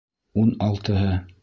Ун 0.45 0.49
алтыһы. 0.69 1.15